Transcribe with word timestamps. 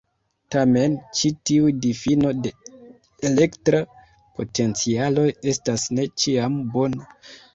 Tamen, 0.53 0.93
ĉi 1.17 1.29
tiu 1.49 1.67
difino 1.83 2.31
de 2.47 2.53
elektra 3.29 3.83
potencialo 4.39 5.27
estas 5.53 5.87
ne 5.99 6.07
ĉiam 6.25 6.57
bona. 6.77 7.09